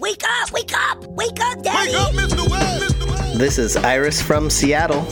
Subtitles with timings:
[0.00, 0.50] Wake up!
[0.52, 1.06] Wake up!
[1.06, 1.92] Wake up, Daddy!
[1.92, 2.50] Wake up, Mr.
[2.50, 2.94] West!
[2.94, 3.06] Mr.
[3.08, 3.38] West!
[3.38, 5.02] This is Iris from Seattle,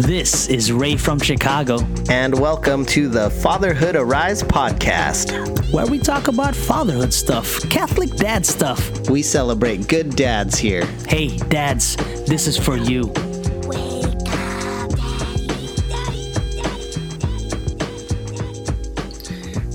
[0.00, 1.78] This is Ray from Chicago,
[2.10, 5.32] and welcome to the Fatherhood Arise podcast.
[5.72, 9.08] where we talk about fatherhood stuff, Catholic dad stuff.
[9.08, 10.84] We celebrate good dads here.
[11.08, 11.96] Hey, dads,
[12.26, 13.06] this is for you.
[13.66, 15.46] Wake up, Daddy!
[15.88, 16.32] Daddy!
[16.34, 16.56] Daddy!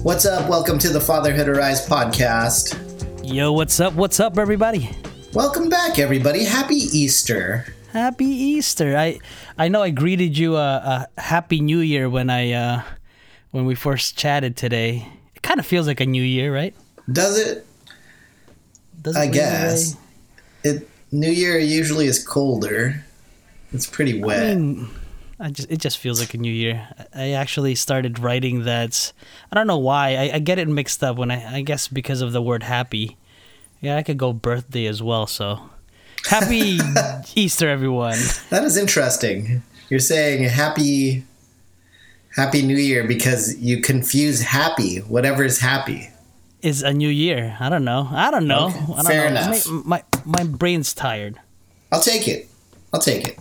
[0.03, 0.47] What's up?
[0.49, 2.81] Welcome to the Fatherhood Arise podcast.
[3.25, 3.93] Yo, what's up?
[3.93, 4.89] What's up, everybody?
[5.33, 6.43] Welcome back, everybody.
[6.45, 7.65] Happy Easter.
[7.91, 8.95] Happy Easter.
[8.95, 9.19] I
[9.57, 12.81] I know I greeted you a, a happy New Year when I uh,
[13.51, 15.07] when we first chatted today.
[15.35, 16.75] It kind of feels like a new year, right?
[17.11, 17.65] Does it?
[19.01, 19.97] Does it I guess.
[20.63, 23.03] It New Year usually is colder.
[23.73, 24.57] It's pretty I wet.
[24.57, 24.89] mean,
[25.39, 26.87] I just it just feels like a new year.
[27.13, 29.11] I actually started writing that.
[29.51, 30.15] I don't know why.
[30.15, 33.17] I, I get it mixed up when I I guess because of the word happy.
[33.81, 35.27] Yeah, I could go birthday as well.
[35.27, 35.59] So
[36.29, 36.79] happy
[37.35, 38.17] Easter, everyone.
[38.49, 39.61] that is interesting.
[39.89, 41.25] You're saying happy
[42.35, 46.09] Happy New Year because you confuse happy, whatever is happy.
[46.61, 47.55] Is a new year.
[47.59, 48.09] I don't know.
[48.11, 48.67] I don't know.
[48.67, 49.41] Okay, I don't fair know.
[49.41, 49.67] enough.
[49.69, 51.39] My, my my brain's tired.
[51.91, 52.49] I'll take it.
[52.91, 53.39] I'll take it.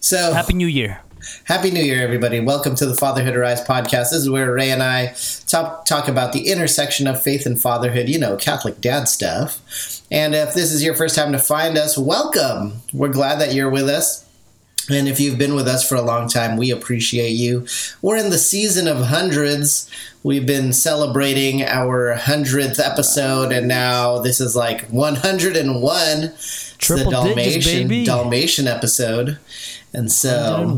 [0.00, 1.00] So Happy New Year.
[1.44, 2.40] Happy New Year, everybody.
[2.40, 4.10] Welcome to the Fatherhood Arise podcast.
[4.10, 5.14] This is where Ray and I
[5.46, 10.02] talk, talk about the intersection of faith and fatherhood, you know, Catholic dad stuff.
[10.10, 12.82] And if this is your first time to find us, welcome.
[12.92, 14.24] We're glad that you're with us.
[14.88, 17.66] And if you've been with us for a long time, we appreciate you.
[18.02, 19.90] We're in the season of hundreds.
[20.22, 26.22] We've been celebrating our hundredth episode, and now this is like 101.
[26.22, 28.04] It's Triple the digits, Dalmatian baby.
[28.04, 29.38] Dalmatian episode.
[29.92, 30.76] And so,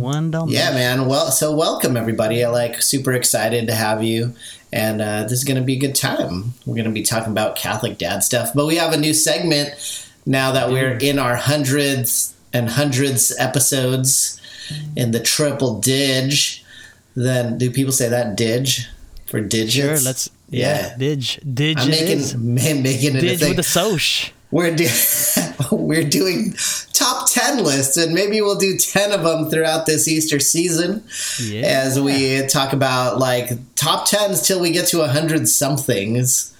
[0.48, 1.06] yeah, man.
[1.06, 2.44] Well, so welcome everybody.
[2.44, 4.34] I like super excited to have you,
[4.72, 6.54] and uh, this is going to be a good time.
[6.66, 9.70] We're going to be talking about Catholic dad stuff, but we have a new segment
[10.24, 14.40] now that we're in our hundreds and hundreds episodes
[14.94, 16.34] in the triple dig.
[17.16, 18.68] Then do people say that dig
[19.26, 19.74] for digits?
[19.74, 19.98] Sure.
[20.06, 20.30] Let's.
[20.50, 20.90] Yeah.
[20.90, 20.96] Yeah.
[20.96, 21.54] Dig.
[21.54, 21.78] Dig.
[21.78, 23.48] I'm making ma- making it a Dig thing.
[23.50, 24.32] with a soch.
[24.50, 24.88] We're do-
[25.70, 26.54] we're doing
[26.92, 31.04] top 10 lists and maybe we'll do 10 of them throughout this easter season
[31.40, 31.62] Yeah.
[31.66, 36.54] as we talk about like top 10s till we get to 100 somethings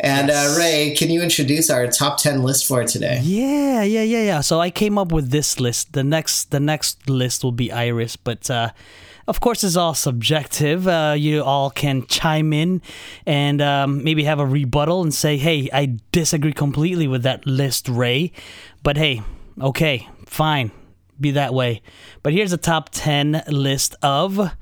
[0.00, 4.22] and uh, ray can you introduce our top 10 list for today Yeah, yeah, yeah,
[4.22, 4.40] yeah.
[4.40, 5.92] So I came up with this list.
[5.92, 8.70] The next, the next list will be Iris, but uh,
[9.26, 10.86] of course, it's all subjective.
[10.86, 12.80] Uh, you all can chime in
[13.26, 17.88] and um, maybe have a rebuttal and say, "Hey, I disagree completely with that list,
[17.88, 18.32] Ray."
[18.82, 19.22] But hey,
[19.60, 20.70] okay, fine,
[21.20, 21.82] be that way.
[22.22, 24.52] But here's a top ten list of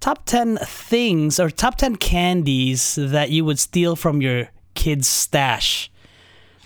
[0.00, 5.90] top 10 things or top 10 candies that you would steal from your kid's stash.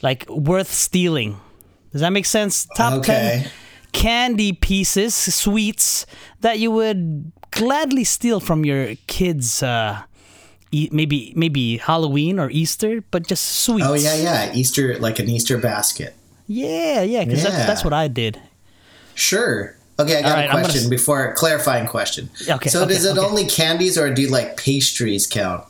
[0.05, 1.41] Like worth stealing.
[1.93, 2.67] Does that make sense?
[2.77, 3.49] Top Okay.
[3.49, 3.51] 10
[3.93, 6.07] candy pieces sweets
[6.41, 10.01] that you would gladly steal from your kids uh
[10.73, 13.87] e- maybe maybe halloween or easter but just sweets.
[13.87, 14.55] Oh yeah yeah.
[14.57, 16.15] Easter like an easter basket.
[16.49, 17.51] Yeah yeah because Yeah.
[17.51, 18.41] that's, that's what i did.
[19.15, 19.77] Sure.
[20.01, 22.31] Okay i got right, a gonna question s- before clarifying question.
[22.49, 23.21] Okay, so okay, does it okay.
[23.29, 25.65] only candies or do like pastries count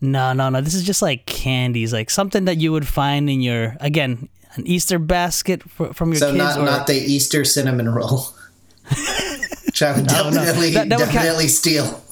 [0.00, 0.60] No, no, no.
[0.60, 4.66] This is just like candies, like something that you would find in your again an
[4.66, 6.38] Easter basket for, from your So kids.
[6.38, 8.28] not or, not the Easter cinnamon roll.
[9.66, 10.34] Which I would No, no.
[10.36, 12.02] definitely That- that would count- definitely steal.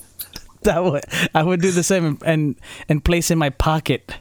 [0.62, 1.04] that would
[1.34, 2.56] I would do the same and
[2.88, 4.12] and, place in my pocket.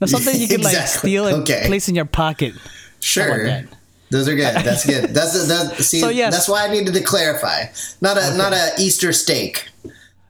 [0.00, 1.64] Now something you could like steal and Okay.
[1.66, 2.54] place in your pocket.
[3.00, 3.62] Sure.
[4.10, 4.54] Those are good.
[4.54, 5.10] That's good.
[5.14, 5.98] That's that's see.
[6.00, 6.32] So, yes.
[6.34, 7.64] That's why I needed to clarify.
[8.00, 9.68] Not a not a Easter steak.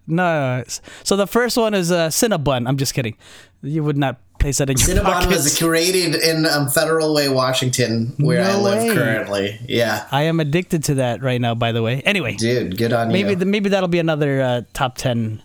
[0.06, 0.64] No,
[1.04, 2.66] so the first one is a Cinnabon.
[2.68, 3.16] I'm just kidding.
[3.62, 5.44] You would not place that in your Cinnabon pockets.
[5.44, 8.94] was created in um, Federal Way, Washington, where I No live way.
[8.94, 9.60] currently.
[9.68, 11.54] Yeah, I am addicted to that right now.
[11.54, 12.02] By the way.
[12.02, 13.36] Anyway, dude, good on maybe you.
[13.36, 15.40] the, maybe that'll be another uh, top ten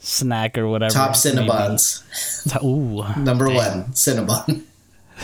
[0.00, 0.92] snack or whatever.
[0.92, 1.38] Top maybe.
[1.48, 2.62] Cinnabons.
[2.62, 3.20] Ooh.
[3.22, 4.62] Number one, Cinnabon.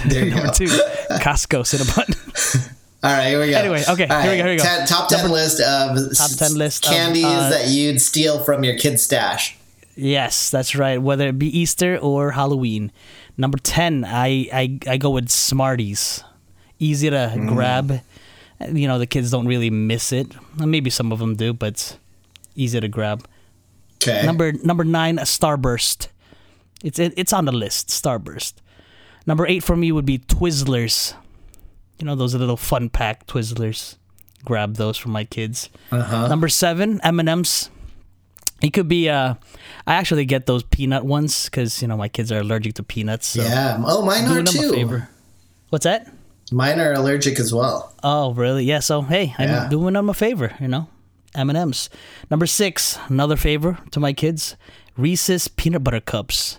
[0.07, 0.37] There you go.
[0.37, 2.71] Number two, Costco Cinnabon.
[3.03, 3.57] All right, here we go.
[3.59, 4.63] Anyway, okay, here we go, here we go.
[4.63, 8.63] Ten, top ten list of Top 10 list of, candies uh, that you'd steal from
[8.63, 9.57] your kid's stash.
[9.97, 11.01] yes, that's right.
[11.01, 12.93] Whether it be Easter or Halloween.
[13.39, 16.23] Number ten, I I, I go with Smarties.
[16.79, 17.49] Easy to Mm.
[17.49, 18.01] grab.
[18.71, 20.35] You know the kids don't really miss it.
[20.59, 21.97] Maybe some of them do, but
[22.55, 23.27] easy to grab.
[23.97, 24.27] Okay.
[24.27, 26.09] Number number nine, a Starburst.
[26.85, 27.89] It's it, it's on the list.
[27.89, 28.55] Starburst.
[29.27, 31.15] Number eight for me would be Twizzlers.
[32.01, 33.97] You know those little fun pack Twizzlers.
[34.45, 35.69] Grab those for my kids.
[35.93, 36.27] Uh-huh.
[36.29, 37.69] Number seven, M and M's.
[38.63, 39.09] It could be.
[39.09, 39.35] Uh,
[39.87, 43.27] I actually get those peanut ones because you know my kids are allergic to peanuts.
[43.29, 43.83] So Yeah.
[43.85, 45.03] Oh, mine are too.
[45.69, 46.11] What's that?
[46.53, 47.95] Mine are allergic as well.
[48.03, 48.65] Oh, really?
[48.65, 48.81] Yeah.
[48.81, 49.69] So hey, I'm Yeah.
[49.69, 50.55] doing them a favor.
[50.61, 50.89] You know,
[51.35, 51.91] M and M's.
[52.31, 54.57] Number six, another favor to my kids:
[54.97, 56.59] Reese's peanut butter cups.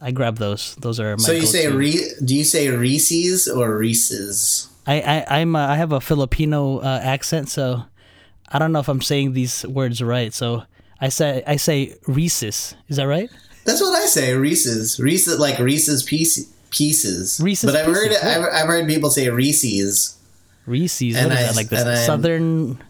[0.00, 0.74] I grab those.
[0.76, 1.22] Those are my.
[1.22, 1.68] So you say.
[1.68, 4.68] Re- do you say Reese's or Reese's?
[4.86, 7.84] I I I'm uh, I have a Filipino uh, accent, so
[8.50, 10.32] I don't know if I'm saying these words right.
[10.34, 10.64] So
[11.00, 12.74] I say I say Reese's.
[12.88, 13.30] Is that right?
[13.64, 14.34] That's what I say.
[14.34, 15.00] Reese's.
[15.00, 17.40] Reese's like Reese's piece, pieces.
[17.42, 20.18] Reese's But I've heard Pieces, I've, I've heard people say Reese's.
[20.66, 21.16] Reese's.
[21.16, 21.56] And What is I- that?
[21.56, 22.82] Like the southern.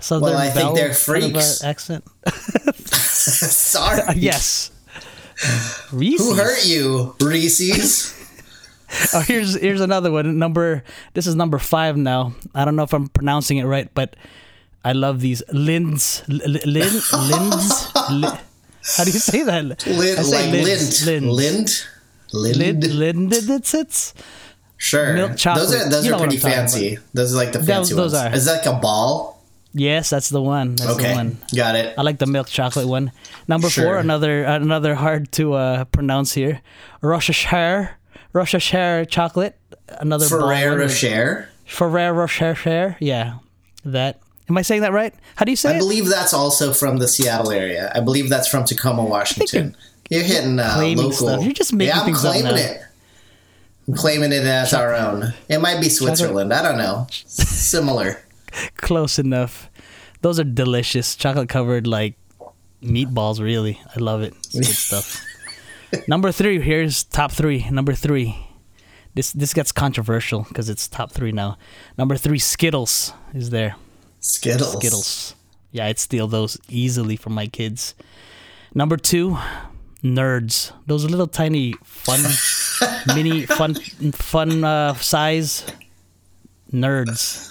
[0.00, 1.62] Southern Well, I think they're of freaks.
[1.62, 2.04] accent.
[2.74, 4.02] Sorry.
[4.16, 4.71] yes.
[5.92, 6.26] Reese's.
[6.28, 8.18] Who hurt you, Reese's?
[9.14, 10.38] Oh, here's here's another one.
[10.38, 10.84] Number
[11.14, 12.34] this is number five now.
[12.54, 14.16] I don't know if I'm pronouncing it right, but
[14.84, 16.20] I love these Linds.
[16.28, 18.10] L- L- Linds.
[18.10, 18.38] Li-
[18.96, 19.64] how do you say that?
[19.86, 21.24] Lint, I say like Linds, lint.
[21.24, 21.86] Linds.
[22.32, 22.56] Lint.
[22.58, 22.84] Lind.
[22.92, 24.12] Lind, Lindits.
[24.76, 25.14] Sure.
[25.14, 25.68] Milk chocolate.
[25.68, 26.98] Those are those You are pretty fancy.
[27.14, 28.26] Those are like the fancy those ones.
[28.26, 28.34] are.
[28.34, 29.31] Is that like a ball?
[29.74, 30.74] Yes, that's the one.
[30.76, 31.14] That's the Okay.
[31.14, 31.38] one.
[31.56, 31.94] Got it.
[31.96, 33.10] I like the milk chocolate one.
[33.48, 33.84] Number Sure.
[33.84, 36.60] four, another another hard to uh, pronounce here.
[37.00, 37.92] Rocheshire,
[38.32, 39.56] Rocheshire chocolate.
[39.88, 41.48] Another Ferrero Rocher.
[41.66, 42.96] Ferrero Rocher.
[43.00, 43.38] Yeah,
[43.84, 44.18] that.
[44.48, 45.14] Am I saying that right?
[45.36, 45.78] How do you say I it?
[45.78, 47.90] believe that's also from the Seattle area.
[47.94, 49.74] I believe that's from Tacoma, Washington.
[50.10, 51.12] You're hitting uh, claiming local.
[51.28, 51.42] stuff.
[51.44, 52.60] You're just making yeah, I'm things up claiming now.
[52.60, 52.80] it.
[53.88, 55.32] I'm claiming it as our own.
[55.48, 56.52] It might be Switzerland.
[56.52, 57.06] I don't know.
[57.10, 58.20] Similar.
[58.76, 59.70] Close enough.
[60.20, 62.14] Those are delicious, chocolate covered like
[62.82, 63.40] meatballs.
[63.40, 64.34] Really, I love it.
[64.36, 65.24] It's good stuff.
[66.08, 66.60] Number three.
[66.60, 67.66] Here's top three.
[67.70, 68.36] Number three.
[69.14, 71.58] This this gets controversial because it's top three now.
[71.98, 73.76] Number three, Skittles is there.
[74.20, 74.72] Skittles.
[74.78, 75.34] Skittles.
[75.70, 77.94] Yeah, I'd steal those easily from my kids.
[78.74, 79.36] Number two,
[80.02, 80.72] nerds.
[80.86, 82.20] Those little tiny fun,
[83.14, 83.74] mini fun,
[84.12, 85.64] fun uh, size
[86.72, 87.48] nerds.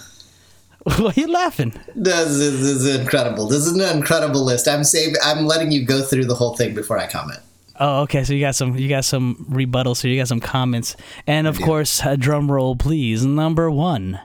[0.98, 1.74] Why are you laughing?
[1.96, 3.48] This is, this is incredible.
[3.48, 4.68] This is an incredible list.
[4.68, 5.16] I'm saving.
[5.24, 7.40] I'm letting you go through the whole thing before I comment.
[7.80, 8.24] Oh, okay.
[8.24, 10.96] So you got some, you got some rebuttals So You got some comments,
[11.28, 13.24] and of course, a drum roll, please.
[13.26, 14.20] Number one,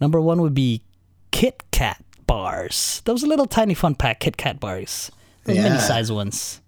[0.00, 0.82] number one would be
[1.30, 3.00] Kit Kat bars.
[3.04, 5.10] Those little tiny fun pack Kit Kat bars.
[5.44, 5.64] Those Yeah.
[5.64, 6.60] mini size ones.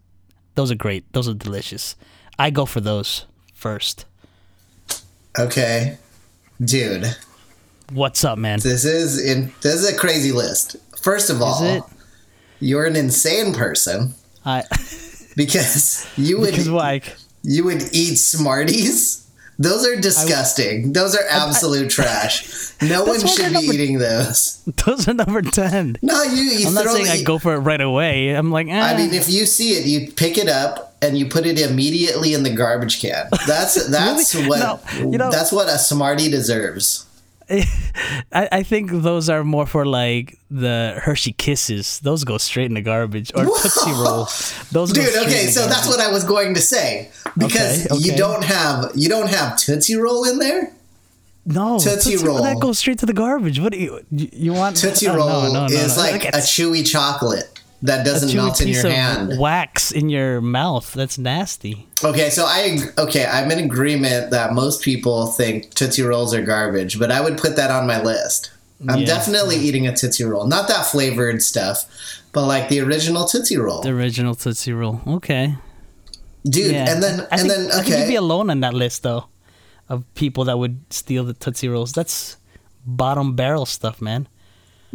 [0.55, 1.11] Those are great.
[1.13, 1.95] Those are delicious.
[2.39, 4.07] I go for those first.
[5.39, 5.99] Okay,
[6.63, 7.15] dude.
[7.93, 8.59] What's up, man?
[8.61, 9.53] This is in.
[9.63, 10.77] This is a crazy list.
[11.01, 11.83] First of all, it?
[12.59, 14.65] you're an insane person I
[15.37, 17.03] because you would because why?
[17.43, 19.23] you would eat Smarties.
[19.59, 20.93] Those are disgusting.
[20.93, 22.73] Those are absolute trash.
[22.83, 24.63] No one should be number- eating those.
[24.85, 25.97] Those are number ten.
[26.03, 26.43] No, you.
[26.43, 28.31] you I'm not saying I go for it right away.
[28.31, 28.79] I'm like, eh.
[28.79, 32.35] I mean, if you see it, you pick it up and you put it immediately
[32.35, 33.29] in the garbage can.
[33.47, 34.49] That's that's Really?
[34.49, 34.81] what No,
[35.11, 37.06] you know- that's what a Smartie deserves.
[38.33, 42.01] I, I think those are more for like the Hershey Kisses.
[42.01, 43.31] Those go straight in the garbage.
[43.35, 44.69] Or Tootsie Rolls.
[44.73, 47.11] Those go Dude, straight okay, in the so that's what I was going to say
[47.39, 48.05] because Okay, okay.
[48.05, 50.73] you don't have you don't have Tootsie Roll in there.
[51.45, 52.43] No, Tootsie Roll.
[52.43, 53.61] That goes straight to the garbage.
[53.61, 54.77] What do you you, you want?
[54.77, 57.56] Tootsie oh, Roll no, no, no, is like a chewy chocolate
[57.87, 59.39] that doesn't melt in piece your of hand.
[59.39, 60.93] wax in your mouth.
[60.93, 61.87] That's nasty.
[62.05, 66.99] Okay, so I okay, I'm in agreement that most people think Tootsie Rolls are garbage,
[66.99, 68.51] but I would put that on my list.
[68.89, 69.07] I'm Yeah.
[69.07, 70.47] definitely eating a Tootsie Roll.
[70.47, 71.87] Not that flavored stuff,
[72.33, 73.81] but like the original Tootsie Roll.
[73.81, 75.01] The original Tootsie Roll.
[75.07, 75.55] Okay.
[76.45, 76.93] Dude, Yeah.
[76.93, 79.27] and then I and think, then I think you'd be alone on that list though,
[79.89, 81.93] of people that would steal the Tootsie Rolls.
[81.93, 82.37] That's
[82.85, 84.29] bottom barrel stuff, man.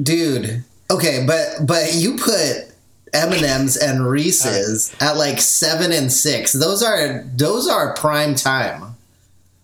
[0.01, 0.63] Dude.
[0.89, 2.70] Okay, but but you put
[3.13, 6.53] M&Ms and Reese's at like 7 and 6.
[6.53, 8.95] Those are those are prime time.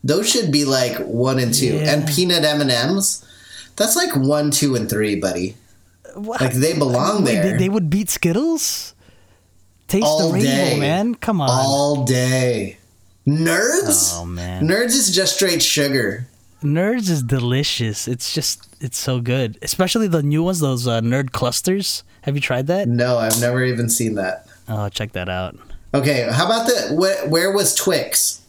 [0.03, 1.65] Those should be like 1 and 2.
[1.65, 1.93] Yeah.
[1.93, 3.25] And peanut M&Ms,
[3.75, 5.55] that's like 1, 2 and 3, buddy.
[6.15, 6.41] What?
[6.41, 7.51] Like they belong Wait, there.
[7.51, 8.93] they, they would beat Skittles.
[9.87, 10.79] Taste All the rainbow, day.
[10.79, 11.15] man.
[11.15, 11.49] Come on.
[11.49, 12.77] all day.
[13.25, 14.13] Nerds?
[14.15, 14.67] oh man.
[14.67, 16.27] Nerds is just straight sugar.
[16.63, 18.07] Nerds is delicious.
[18.07, 20.59] It's just it's so good, especially the new ones.
[20.59, 22.03] Those uh, nerd clusters.
[22.21, 22.87] Have you tried that?
[22.87, 24.47] No, I've never even seen that.
[24.67, 25.55] Oh, check that out.
[25.93, 28.41] Okay, how about the where, where was Twix?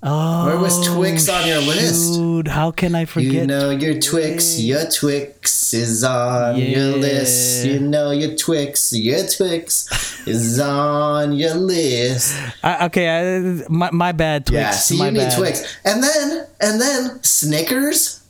[0.00, 2.14] Oh, Where was Twix on your list?
[2.14, 3.32] Dude, how can I forget?
[3.32, 7.66] You know your Twix, your Twix is on your list.
[7.66, 12.36] You know your Twix, your Twix is on your list.
[12.62, 14.46] I, okay, I, my my bad.
[14.46, 14.54] Twix.
[14.56, 15.32] Yeah, see, my you need.
[15.32, 18.22] Twix, and then and then Snickers,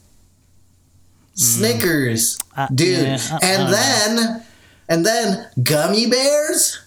[1.38, 4.42] Snickers, Uh, dude, yeah, uh, and uh, then
[4.88, 6.80] and then gummy bears,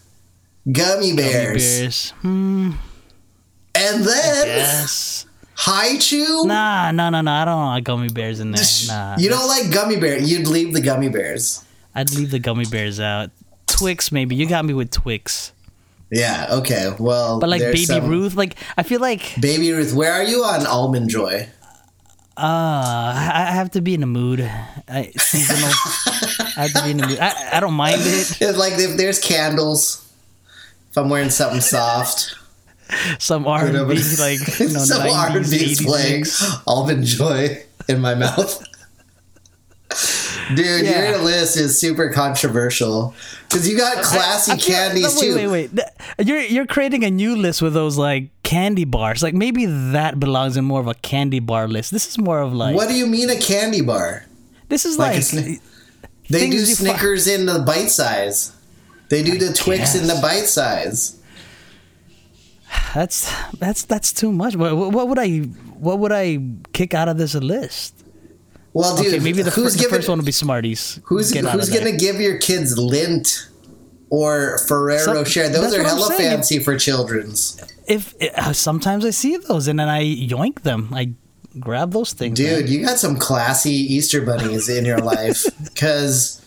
[0.69, 1.15] gummy bears.
[1.15, 2.09] Gummy bears, bears.
[2.21, 2.71] Hmm.
[3.75, 5.25] and then Yes.
[5.55, 6.45] Hi-Chew?
[6.47, 7.31] Nah, no, no, no.
[7.31, 8.63] I don't like gummy bears in there.
[8.87, 10.17] Nah, you don't like gummy bear.
[10.19, 11.63] You'd leave the gummy bears.
[11.93, 13.29] I'd leave the gummy bears out.
[13.67, 14.35] Twix, maybe.
[14.35, 15.51] You got me with Twix.
[16.09, 16.47] Yeah.
[16.49, 16.91] Okay.
[16.97, 20.43] Well, But like Baby some- Ruth, like I feel like Baby Ruth, where are you
[20.43, 21.47] on almond joy?
[22.41, 24.41] Uh I have to be in the mood.
[24.87, 25.69] I, seasonal.
[26.57, 27.19] I have to be in the mood.
[27.19, 28.37] I, I don't mind it.
[28.41, 30.11] It's like if there's candles,
[30.89, 32.35] if I'm wearing something soft,
[33.19, 36.57] Some R and B, like you know, some R and 90s, B 80s playing, mix.
[36.67, 38.63] almond joy in my mouth.
[40.49, 41.09] Dude, Yeah.
[41.09, 43.13] your list is super controversial
[43.47, 45.35] because you got classy I feel- candies wait, too.
[45.35, 49.21] Wait, wait, Th- You're you're creating a new list with those like candy bars.
[49.23, 51.91] Like maybe that belongs in more of a candy bar list.
[51.91, 54.25] This is more of like What do you mean a candy bar?
[54.69, 55.59] this is like like, sni-
[56.29, 58.51] They do you fi- Snickers in the bite size.
[59.09, 61.15] They do the Twix in the bite size.
[62.93, 63.29] that's
[63.59, 64.55] that's that's too much.
[64.55, 65.39] What, what would I
[65.79, 66.39] what would I
[66.73, 67.95] kick out of this list?
[68.73, 70.99] Well, dude, okay, maybe the, fir- who's the first one will be Smarties.
[71.05, 73.47] who's Get who's gonna give your kids Lindt
[74.09, 75.49] or Ferrero So- Rocher?
[75.49, 77.61] Those are hella fancy for children's.
[77.87, 80.89] if uh, sometimes I see those and then I yoink them.
[80.93, 81.13] I
[81.59, 82.39] grab those things.
[82.39, 82.61] man.
[82.61, 86.41] Dude, you got some classy Easter bunnies in your life because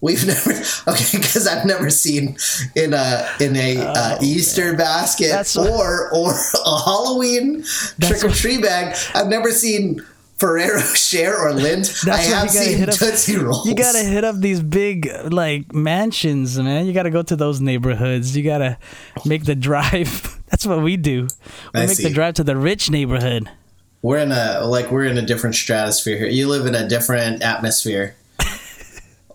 [0.00, 0.52] we've never
[0.88, 2.38] okay because I've never seen
[2.76, 7.62] in a in a uh, Easter basket Oh, what- or or a Halloween
[8.00, 8.96] trick or treat bag.
[9.14, 10.02] I've never seen
[10.38, 12.04] Ferrero Rocher or Lindt.
[12.08, 13.66] I That's what have seen hit up- Rolls.
[13.66, 16.86] You gotta hit up these big like mansions, man.
[16.86, 18.36] You gotta go to those neighborhoods.
[18.36, 18.78] You gotta
[19.24, 20.38] make the drive.
[20.50, 21.28] That's what we do.
[21.74, 22.04] We I make see.
[22.04, 23.50] the drive to the rich neighborhood.
[24.00, 26.28] We're in a like we're in a different stratosphere here.
[26.28, 28.14] You live in a different atmosphere.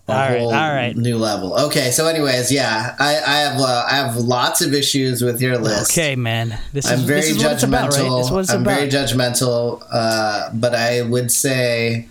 [0.06, 0.94] All right, all right.
[0.94, 1.58] new level.
[1.58, 5.56] Okay, so anyways, yeah, I, I have uh, I have lots of issues with your
[5.56, 5.92] list.
[5.92, 6.58] Okay, man.
[6.74, 7.92] This I'm is very this is it's about, right?
[8.02, 8.18] judgmental.
[8.18, 8.76] This is what it's I'm about.
[8.76, 12.08] very judgmental, uh, but I would say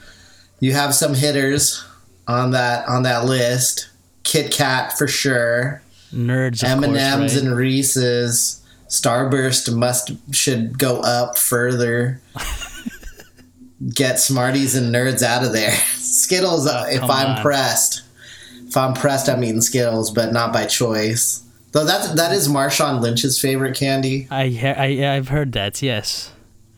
[0.60, 1.86] you have some hitters
[2.28, 3.90] on that on that list.
[4.24, 5.84] Kit Kat for sure.
[6.12, 7.44] Nerds, M and M's right?
[7.44, 8.60] and Reese's.
[8.88, 12.22] Starburst must should go up further.
[13.94, 15.76] Get Smarties and Nerds out of there.
[16.14, 17.42] Skittles, uh, if Oh, come I'm on.
[17.42, 18.04] pressed,
[18.68, 21.42] if I'm pressed, I'm eating Skittles, but not by choice.
[21.72, 24.28] Though that that is Marshawn Lynch's favorite candy.
[24.30, 24.44] I,
[24.78, 25.82] I I've heard that.
[25.82, 26.32] Yes.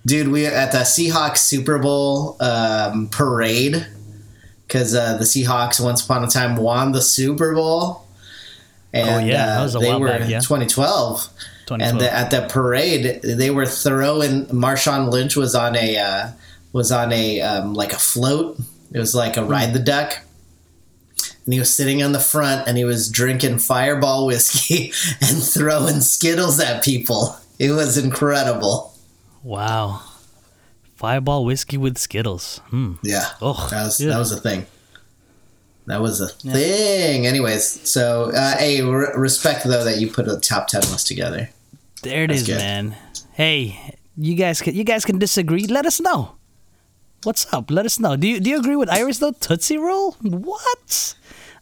[0.05, 3.85] Dude, we at the Seahawks Super Bowl um, parade
[4.67, 8.03] because uh, the Seahawks once upon a time won the Super Bowl.
[8.93, 10.39] And, Oh, yeah, that uh, was a they were back, yeah.
[10.39, 11.27] 2012.
[11.71, 14.45] And the, at the parade, they were throwing.
[14.45, 16.27] Marshawn Lynch was on a uh,
[16.71, 18.57] was on a um, like a float.
[18.95, 19.51] It was like a Hmm.
[19.51, 20.19] ride the duck,
[21.43, 25.99] and he was sitting on the front and he was drinking Fireball whiskey and throwing
[26.01, 27.37] Skittles at people.
[27.59, 28.93] It was incredible.
[29.43, 30.01] Wow.
[30.95, 32.61] Fireball whiskey with Skittles.
[32.69, 32.93] Hmm.
[33.03, 34.09] Yeah, Ugh, that was yeah.
[34.09, 34.65] that was a thing.
[35.87, 37.27] That was a thing.
[37.27, 41.49] Anyways, so uh, hey, re- respect though that you put a top ten list together.
[42.01, 42.57] There it That's is, good.
[42.57, 42.95] man.
[43.33, 45.67] Hey, you guys can you guys can disagree.
[45.67, 46.35] Let us know.
[47.25, 47.71] What's up?
[47.71, 48.15] Let us know.
[48.15, 49.31] Do you do you agree with Iris though?
[49.31, 50.11] Tootsie Roll?
[50.21, 51.15] What?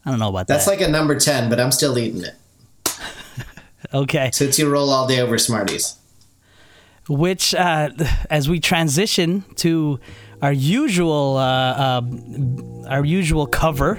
[0.06, 0.72] I don't know about That's that.
[0.72, 2.36] That's like a number ten, but I'm still eating it.
[3.94, 4.30] okay.
[4.34, 5.96] Tootsie Roll all day over Smarties.
[7.08, 7.90] Which, uh,
[8.30, 10.00] as we transition to
[10.42, 13.96] our usual uh, um, our usual cover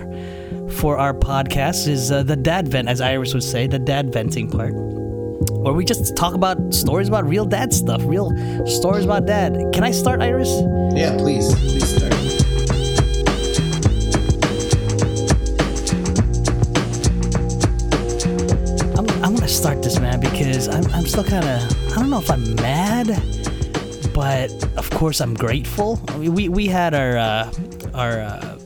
[0.73, 4.51] for our podcast is uh, the dad vent, as Iris would say, the dad venting
[4.51, 4.75] part,
[5.65, 8.31] where we just talk about stories about real dad stuff, real
[8.67, 9.73] stories about dad.
[9.73, 10.51] Can I start, Iris?
[10.95, 12.13] Yeah, please, please start.
[18.99, 22.19] I'm, I'm gonna start this, man, because I'm, I'm still kind of I don't know
[22.21, 23.07] if I'm mad,
[24.13, 25.99] but of course I'm grateful.
[26.09, 27.53] I mean, we we had our uh,
[27.95, 28.59] our uh,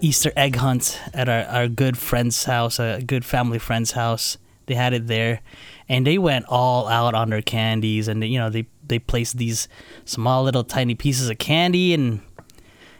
[0.00, 4.38] Easter egg hunt at our, our good friend's house, a good family friend's house.
[4.68, 5.40] They had it there,
[5.88, 9.66] and they went all out on their candies, and you know they they placed these
[10.04, 12.20] small little tiny pieces of candy and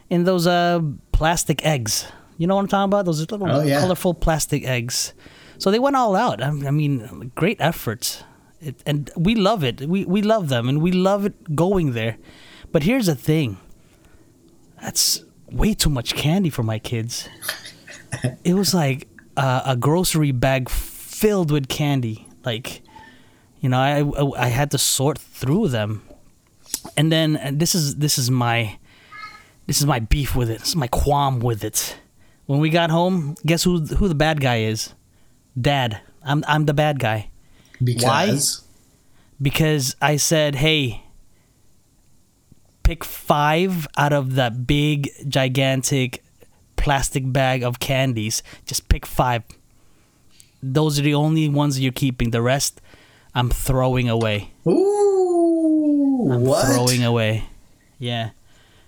[0.09, 0.81] in those uh
[1.13, 2.05] plastic eggs.
[2.37, 3.05] You know what I'm talking about?
[3.05, 3.79] Those little Oh, yeah.
[3.81, 5.13] colorful plastic eggs.
[5.57, 6.41] So they went all out.
[6.43, 8.23] I I mean, great efforts,
[8.61, 9.81] it, and we love it.
[9.81, 12.17] We we love them, and we love it going there.
[12.71, 13.57] But here's the thing.
[14.81, 17.27] That's way too much candy for my kids.
[18.43, 20.69] it was like uh, a grocery bag
[21.19, 22.27] filled with candy.
[22.45, 22.81] Like,
[23.59, 26.01] you know, I, I I had to sort through them,
[26.95, 28.77] and then and this is this is my
[29.67, 30.59] this is my beef with it.
[30.59, 31.97] This is my qualm with it.
[32.45, 34.93] When we got home, guess who who the bad guy is?
[35.59, 36.01] Dad.
[36.23, 37.29] I'm I'm the bad guy
[37.81, 38.63] Because
[39.41, 41.03] because I said, "Hey,
[42.83, 46.23] pick five out of that big, gigantic
[46.75, 48.41] plastic bag of candies.
[48.65, 49.43] Just pick five.
[50.61, 52.31] Those are the only ones you're keeping.
[52.31, 52.81] The rest,
[53.33, 54.51] I'm throwing away.
[54.67, 56.65] Ooh, what?
[56.73, 57.45] Throwing away.
[57.97, 58.31] Yeah.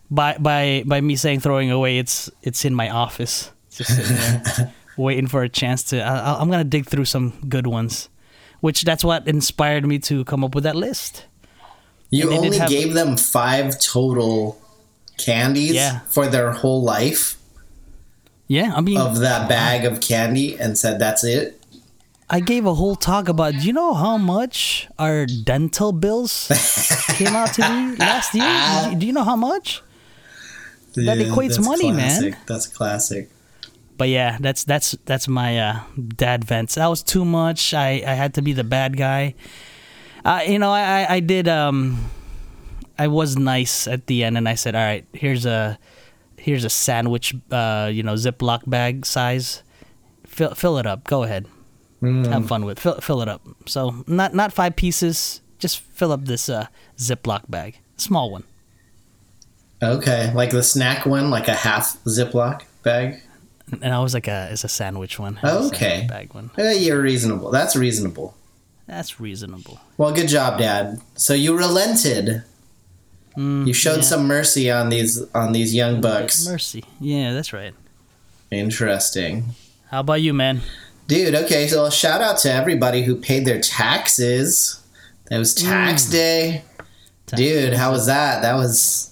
[0.09, 4.73] By by by me saying throwing away, it's it's in my office, just sitting there,
[4.97, 6.01] waiting for a chance to.
[6.01, 8.09] I, I'm gonna dig through some good ones,
[8.59, 11.25] which that's what inspired me to come up with that list.
[12.09, 14.61] You And they did only have- gave them five total
[15.17, 15.99] candies Yeah.
[16.09, 17.37] for their whole life
[18.47, 21.60] Yeah, I mean, of that bag of candy and said that's it.
[22.31, 23.53] I gave a whole talk about.
[23.59, 26.47] Do you know how much our dental bills
[27.19, 28.95] came out to be last year?
[28.97, 29.83] Do you- know how much?
[30.95, 32.35] That equates money, man.
[32.47, 33.29] That's classic.
[33.97, 35.79] But yeah, that's that's that's my uh,
[36.15, 36.75] dad vents.
[36.75, 37.73] That was too much.
[37.73, 39.35] I, I had to be the bad guy.
[40.25, 41.47] Uh, you know, I, I I did.
[41.47, 42.09] Um,
[42.97, 45.77] I was nice at the end, and I said, "All right, here's a
[46.37, 47.35] here's a sandwich.
[47.51, 49.63] Uh, you know, Ziploc bag size.
[50.25, 51.03] Fill fill it up.
[51.05, 51.45] Go ahead.
[52.01, 52.79] Have fun with.
[52.79, 53.41] Fill fill it up.
[53.67, 55.41] So not not five pieces.
[55.59, 56.67] Just fill up this uh,
[56.97, 58.43] Ziploc bag, small one.
[59.83, 63.21] Okay, like the snack one, like a half Ziploc bag.
[63.81, 65.39] And I was like a it's a sandwich one.
[65.43, 66.05] Okay.
[66.09, 66.49] bag one.
[66.57, 67.51] Eh, you're reasonable.
[67.51, 68.35] That's reasonable.
[68.87, 69.79] That's reasonable.
[69.97, 70.99] Well, good job, Dad.
[71.15, 72.43] So you relented.
[73.37, 74.01] you showed yeah.
[74.01, 76.47] some mercy on these on these young bucks.
[76.47, 76.83] Mercy.
[76.99, 77.73] Yeah, that's right.
[78.49, 79.55] Interesting.
[79.89, 80.61] How about you, man?
[81.11, 84.81] Dude, okay, so shout out to everybody who paid their taxes.
[85.29, 86.63] It was tax day.
[87.25, 88.43] Dude, how was that?
[88.43, 89.09] That was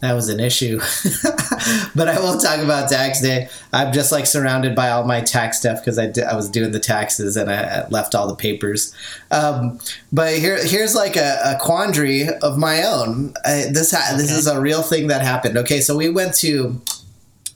[0.00, 0.78] that was an issue.
[1.94, 3.48] but I won't talk about tax day.
[3.72, 6.80] I'm just like surrounded by all my tax stuff because I, I was doing the
[6.80, 8.94] taxes and I I left all the papers.
[9.30, 9.80] Um,
[10.12, 13.32] but here here's like a, a quandary of my own.
[13.46, 15.56] I, this ha- this is a real thing that happened.
[15.56, 16.78] Okay, so we went to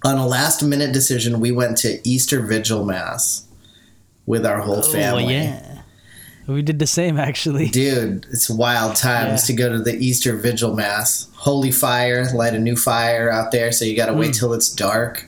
[0.05, 1.41] on a last minute decision.
[1.41, 3.47] We went to Easter Vigil Mass
[4.27, 5.25] with our whole family.
[5.25, 5.67] Oh, yeah.
[6.47, 7.69] We did the same actually.
[7.71, 9.47] Dude, it's wild times Yeah.
[9.47, 11.29] to go to the Easter Vigil Mass.
[11.35, 14.19] Holy fire, light a new fire out there, so you gotta Mm.
[14.19, 15.27] wait till it's dark.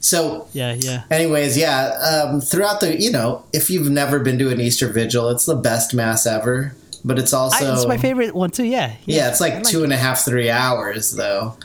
[0.00, 1.02] So, Yeah, yeah.
[1.10, 1.88] anyways, yeah,
[2.30, 5.56] um, throughout the, you know, if you've never been to an Easter Vigil, it's the
[5.56, 6.72] best Mass ever,
[7.04, 7.64] but it's also.
[7.66, 8.64] I, it's my favorite one too.
[8.64, 8.92] Yeah.
[9.06, 11.56] Yeah, it's like, I two and a half, three hours, though.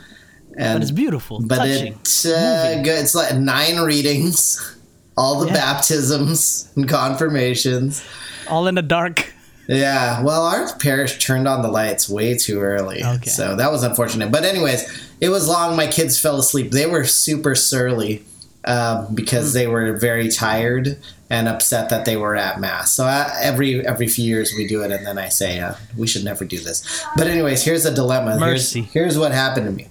[0.57, 1.39] And, But it's beautiful.
[1.41, 1.93] but touching.
[1.93, 2.81] it's uh.
[2.85, 4.59] It's like nine readings,
[5.17, 5.53] all the Yeah.
[5.53, 8.03] baptisms and confirmations.
[8.49, 9.31] All in the dark.
[9.67, 13.29] Yeah, well, our parish turned on the lights way too early, Okay.
[13.29, 14.29] so that was unfortunate.
[14.29, 14.83] But anyways,
[15.21, 15.77] it was long.
[15.77, 16.71] My kids fell asleep.
[16.71, 18.23] They were super surly
[18.65, 19.57] um, because Hmm.
[19.57, 20.97] they were very tired
[21.29, 22.91] and upset that they were at mass.
[22.93, 26.07] So I, every every few years we do it, and then I say uh, we
[26.07, 26.83] should never do this.
[27.15, 28.37] But anyways, here's a dilemma.
[28.37, 28.81] Mercy.
[28.81, 29.87] Here's, here's what happened to me.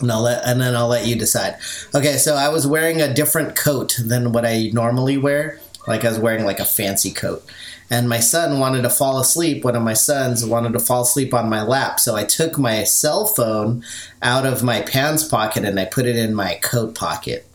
[0.00, 1.56] And I'll let and then I'll let you decide.
[1.94, 5.60] Okay, so I was wearing a different coat than what I normally wear.
[5.86, 7.44] Like I was wearing like a fancy coat.
[7.90, 9.62] And my son wanted to fall asleep.
[9.62, 12.00] One of my sons wanted to fall asleep on my lap.
[12.00, 13.84] So I took my cell phone
[14.22, 17.46] out of my pants pocket and I put it in my coat pocket.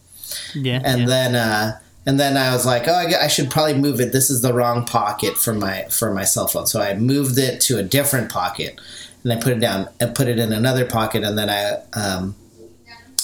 [0.53, 0.81] Yeah.
[0.83, 1.07] And yeah.
[1.07, 4.13] then uh and then I was like, oh, I, I should probably move it.
[4.13, 6.67] This is the wrong pocket for my for my cell phone.
[6.67, 8.79] So I moved it to a different pocket,
[9.23, 11.23] and I put it down and put it in another pocket.
[11.23, 12.35] And then I um,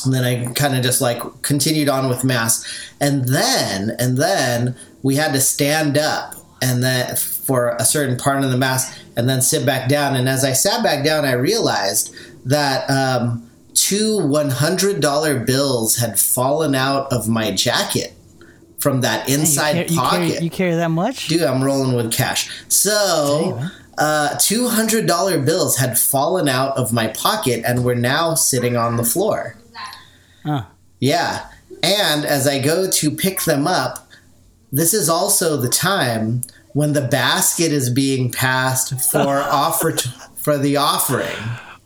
[0.04, 2.66] and then I kind of just like continued on with mass,
[3.00, 8.44] and then and then we had to stand up and then for a certain part
[8.44, 10.16] of the mass, and then sit back down.
[10.16, 15.98] And as I sat back down, I realized that um, two one hundred dollar bills
[15.98, 18.15] had fallen out of my jacket
[18.86, 20.18] from that Man, you inside carry- you pocket.
[20.34, 21.28] carry, you carry that much?
[21.28, 22.48] Dude, I'm rolling with cash.
[22.70, 23.60] So,
[23.98, 28.78] uh, two hundred dollar bills had fallen out of my pocket and were now sitting
[28.78, 29.58] on the floor.
[30.46, 30.66] Huh.
[31.00, 31.48] Yeah,
[31.82, 34.08] and as I go to pick them up,
[34.72, 36.42] this is also the time
[36.74, 41.36] when the basket is being passed for offer to, for the offering.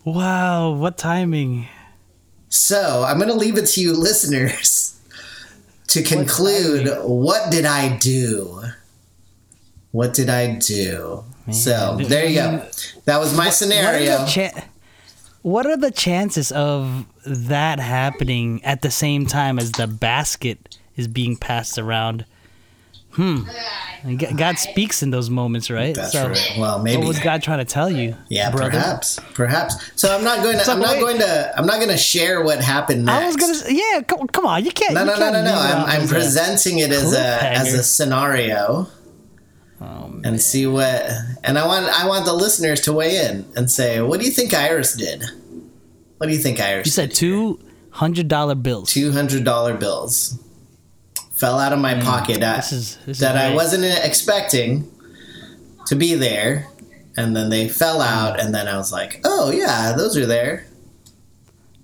[0.04, 1.66] Wow, what timing?
[2.50, 4.99] So I'm going to leave it to you, listeners,
[5.90, 8.62] to conclude what did I do?
[9.92, 11.24] What did I do?
[11.52, 12.66] so there you go.
[13.06, 14.18] That was my What are, scenario.
[14.18, 14.64] the cha-
[15.42, 21.08] what are the chances of that happening at the same time as the basket is
[21.08, 22.24] being passed around?
[23.12, 23.40] Hmm.
[24.36, 25.94] God speaks in those moments, right?
[25.94, 26.54] That's so, right.
[26.56, 26.98] Well, maybe.
[26.98, 28.16] what was God trying to tell you?
[28.28, 28.70] yeah, brother?
[28.70, 29.90] perhaps, perhaps.
[29.96, 30.64] So I'm not going to.
[30.64, 31.00] So I'm not wait.
[31.00, 31.52] going to.
[31.58, 33.22] I'm not going to share what happened next.
[33.22, 34.02] I was gonna, yeah.
[34.02, 34.94] Come, come on, you can't.
[34.94, 35.50] No, you no, no, can't no, no.
[35.50, 38.86] it I'm, I'm presenting it as a as a scenario.
[39.80, 41.10] and see what.
[41.42, 44.32] And I want I want the listeners to weigh in and say, what do you
[44.32, 45.24] think Iris did?
[46.18, 46.86] What do you think Iris?
[46.86, 47.58] You said two
[47.90, 48.92] hundred dollar bills.
[48.92, 50.38] two hundred dollar bills
[51.40, 54.90] fell out of my pocket uh, this is- this is that I wasn't expecting
[55.86, 56.68] to be there,
[57.16, 60.66] and then they fell out, and then I was like, "Oh yeah, those are there."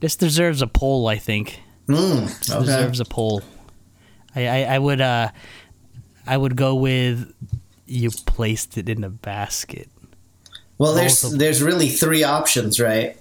[0.00, 1.08] This deserves a poll.
[1.08, 1.60] I think.
[1.88, 2.64] Mm, This okay.
[2.66, 3.42] deserves a poll.
[4.34, 5.30] I, I I would uh,
[6.26, 7.32] I would go with
[7.86, 9.88] you placed it in a basket.
[10.78, 13.16] Well, there's Also- there's really three options, right?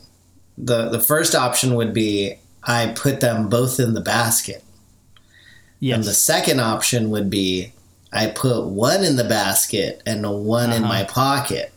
[0.57, 4.63] the The first option would be I put them both in the basket,
[5.79, 5.95] Yes.
[5.95, 7.71] and the second option would be
[8.13, 10.93] I put one in the basket and one in Uh-huh.
[10.93, 11.73] my pocket,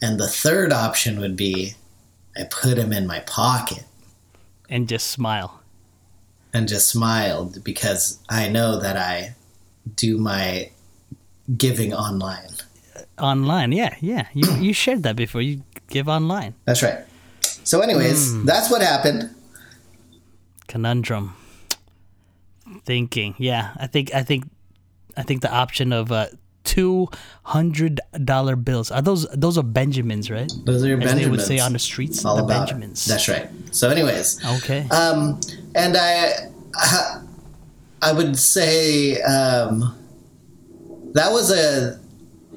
[0.00, 1.74] and the third option would be
[2.36, 3.84] I put them in my pocket.
[4.70, 5.60] and just smile.
[6.54, 9.34] and just smiled because I know that I
[9.96, 10.70] do my
[11.58, 12.48] giving online.
[13.18, 14.26] Online, yeah, yeah.
[14.34, 15.42] You you shared that before.
[15.42, 16.54] You give online.
[16.64, 17.00] That's right.
[17.64, 18.44] So, anyways, Hmm.
[18.46, 19.30] that's what happened.
[20.68, 21.34] Conundrum.
[22.84, 23.72] Thinking, yeah.
[23.76, 24.44] I think I think
[25.16, 26.26] I think the option of uh,
[26.64, 27.08] two
[27.44, 30.50] hundred dollar bills are those those are Benjamins, right?
[30.64, 31.46] Those are your As they would Benjamins.
[31.46, 33.06] say on the streets, All the about Benjamins.
[33.06, 33.08] it.
[33.10, 33.48] That's right.
[33.70, 34.86] So, anyways, okay.
[34.90, 35.40] um,
[35.74, 36.32] and I,
[38.02, 39.96] I would say um,
[41.14, 41.98] that was a,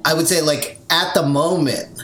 [0.05, 2.01] I would say like at the moment,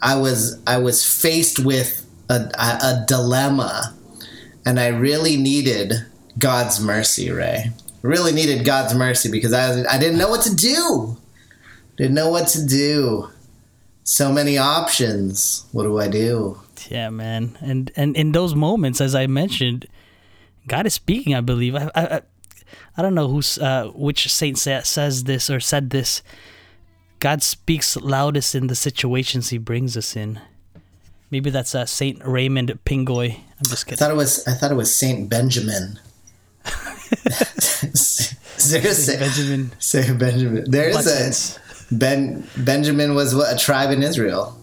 [0.00, 3.94] I was I was faced with a, a dilemma,
[4.64, 5.92] and I really needed
[6.38, 7.72] God's mercy, Ray.
[8.02, 11.16] Really needed God's mercy because I I didn't know what to do.
[11.96, 13.28] Didn't know what to do.
[14.04, 15.66] So many options.
[15.72, 16.60] What do I do?
[16.88, 17.58] Yeah, man.
[17.60, 19.86] And and in those moments, as I mentioned,
[20.66, 21.34] God is speaking.
[21.34, 21.74] I believe.
[21.74, 22.22] I I, I-
[23.02, 26.22] don't know who's uh, which saint sa- says this or said this.
[27.20, 30.40] God speaks loudest in the situations He brings us in.
[31.30, 33.36] Maybe that's uh, Saint Raymond Pingoy.
[33.36, 33.98] I'm just kidding.
[33.98, 35.98] I thought it was I thought it was Saint Benjamin.
[38.58, 40.70] Is there a Benjamin Saint Benjamin?
[40.70, 41.58] There is Buttons.
[41.90, 44.58] a Ben Benjamin was what a tribe in Israel.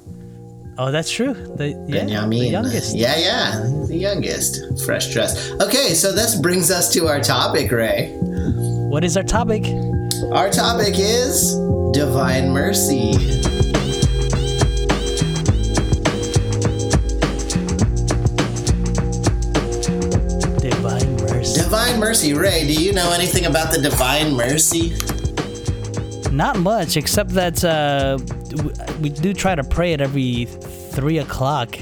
[0.78, 1.34] Oh, that's true.
[1.34, 2.96] The, yeah, Benjamin, the youngest.
[2.96, 4.84] Yeah, yeah, the youngest.
[4.86, 5.52] Fresh dress.
[5.62, 8.14] Okay, so this brings us to our topic, Ray.
[8.90, 9.66] What is our topic?
[10.34, 11.56] Our topic is
[11.94, 13.14] divine mercy.
[22.34, 22.68] Mercy, Ray.
[22.68, 24.96] Do you know anything about the divine mercy?
[26.32, 28.18] Not much, except that uh,
[29.00, 31.78] we do try to pray it every three o'clock.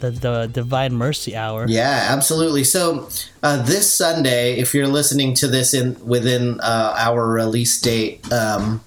[0.00, 1.66] The the Divine Mercy Hour.
[1.66, 2.64] Yeah, absolutely.
[2.64, 3.08] So
[3.42, 8.82] uh, this Sunday, if you're listening to this in within uh, our release date, um,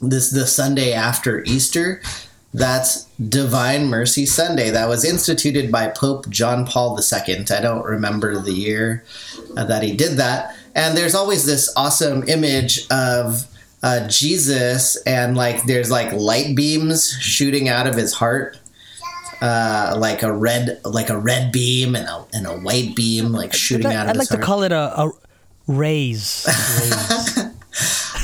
[0.00, 2.00] this the Sunday after Easter,
[2.56, 4.70] that's Divine Mercy Sunday.
[4.70, 7.44] That was instituted by Pope John Paul II.
[7.50, 9.04] I don't remember the year
[9.56, 10.56] uh, that he did that.
[10.74, 13.46] And there's always this awesome image of
[13.82, 18.58] uh, Jesus, and like there's like light beams shooting out of his heart
[19.40, 23.52] uh, like a red like a red beam and a, and a white beam like
[23.52, 25.12] shooting out of I'd like to call it a, a
[25.66, 26.46] raise.
[26.80, 27.38] raise.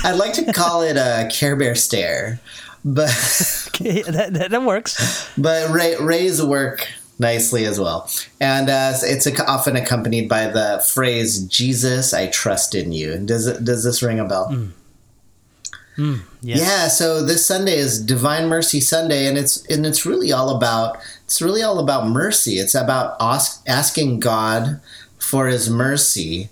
[0.05, 2.41] I'd like to call it a Care Bear stare,
[2.85, 3.09] but
[3.69, 5.29] Okay, that, that, that works.
[5.39, 6.87] but Ray, Ray's work
[7.19, 12.75] nicely as well, and uh, it's ac- often accompanied by the phrase "Jesus, I trust
[12.75, 14.69] in you." Does it, does this ring a bell?
[16.41, 16.59] Yes.
[16.59, 20.97] Yeah, so this Sunday is Divine Mercy Sunday, and it's and it's really all about
[21.25, 22.55] it's really all about mercy.
[22.55, 24.81] It's about ask, asking God
[25.19, 26.49] for His mercy,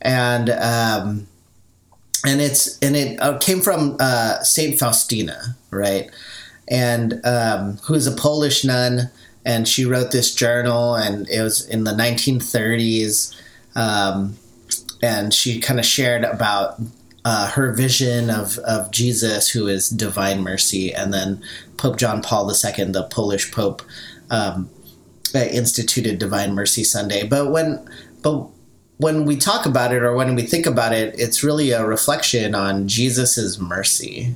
[0.00, 1.26] and um,
[2.24, 6.10] and it's and it uh, came from uh, Saint Faustina, right?
[6.68, 9.10] And um, who's a Polish nun,
[9.44, 13.34] and she wrote this journal, and it was in the 1930s,
[13.74, 14.36] um,
[15.02, 16.80] and she kind of shared about
[17.24, 21.42] uh, her vision of, of Jesus, who is divine mercy, and then
[21.76, 23.82] Pope John Paul II, the Polish Pope,
[24.30, 24.70] um,
[25.34, 27.26] instituted Divine Mercy Sunday.
[27.26, 27.88] But when,
[28.22, 28.48] but
[29.02, 32.54] when we talk about it or when we think about it, it's really a reflection
[32.54, 34.34] on Jesus's mercy,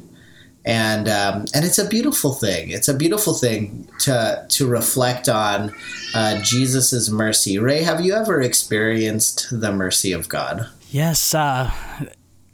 [0.64, 2.70] and um, and it's a beautiful thing.
[2.70, 5.72] It's a beautiful thing to to reflect on
[6.14, 7.58] uh, Jesus's mercy.
[7.58, 10.68] Ray, have you ever experienced the mercy of God?
[10.90, 11.34] Yes.
[11.34, 11.70] Uh,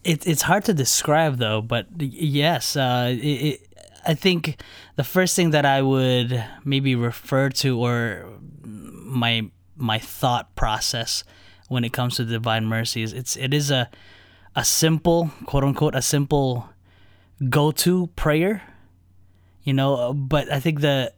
[0.04, 3.68] it, it's hard to describe though, but yes, uh, it, it,
[4.06, 4.60] I think
[4.96, 8.26] the first thing that I would maybe refer to or
[8.62, 11.24] my my thought process
[11.72, 13.12] when it comes to divine mercies.
[13.12, 13.88] it's it is a
[14.54, 16.68] a simple quote unquote a simple
[17.48, 18.62] go-to prayer.
[19.64, 21.12] You know, but I think the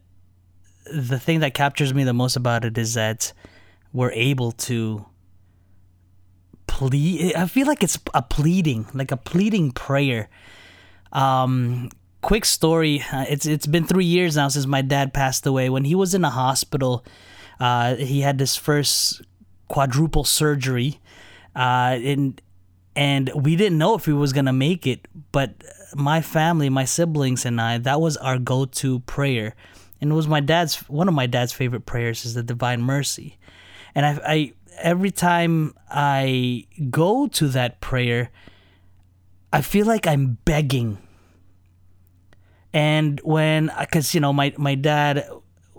[0.85, 3.33] the thing that captures me the most about it is that
[3.91, 5.05] we're able to
[6.67, 7.35] plead.
[7.35, 10.29] I feel like it's a pleading, like a pleading prayer.
[11.11, 11.89] Um,
[12.21, 13.03] quick story.
[13.11, 15.69] uh, It's it's been three years now since my dad passed away.
[15.69, 17.03] When he was in a hospital,
[17.59, 19.21] uh, he had this first
[19.67, 20.99] quadruple surgery,
[21.55, 22.41] uh, and
[22.95, 25.07] and we didn't know if he was gonna make it.
[25.31, 25.63] But
[25.95, 29.55] my family, my siblings, and I, that was our go-to prayer,
[30.01, 33.37] and it was my dad's one of my dad's favorite prayers is the Divine Mercy,
[33.93, 38.29] and I, I every time I go to that prayer,
[39.51, 40.97] I feel like I'm begging.
[42.73, 45.25] And when, because you know, my my dad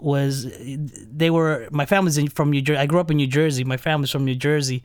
[0.07, 2.79] was, they were my family's from New Jersey.
[2.79, 3.65] I grew up in New Jersey.
[3.65, 4.85] My family's from New Jersey,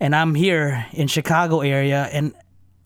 [0.00, 2.10] and I'm here in Chicago area.
[2.12, 2.34] And